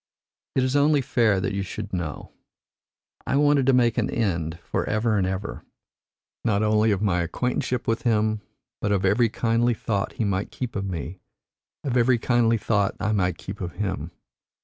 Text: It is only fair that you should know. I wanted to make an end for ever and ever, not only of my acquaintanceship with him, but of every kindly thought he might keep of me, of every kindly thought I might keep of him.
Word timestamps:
It 0.55 0.63
is 0.63 0.75
only 0.75 1.01
fair 1.01 1.39
that 1.39 1.53
you 1.53 1.61
should 1.61 1.93
know. 1.93 2.31
I 3.27 3.35
wanted 3.35 3.67
to 3.67 3.73
make 3.73 3.99
an 3.99 4.09
end 4.09 4.57
for 4.63 4.83
ever 4.89 5.15
and 5.15 5.27
ever, 5.27 5.63
not 6.43 6.63
only 6.63 6.89
of 6.89 7.03
my 7.03 7.21
acquaintanceship 7.21 7.87
with 7.87 8.01
him, 8.01 8.41
but 8.81 8.91
of 8.91 9.05
every 9.05 9.29
kindly 9.29 9.75
thought 9.75 10.13
he 10.13 10.25
might 10.25 10.49
keep 10.49 10.75
of 10.75 10.85
me, 10.85 11.19
of 11.83 11.95
every 11.97 12.17
kindly 12.17 12.57
thought 12.57 12.95
I 12.99 13.11
might 13.11 13.37
keep 13.37 13.61
of 13.61 13.73
him. 13.73 14.09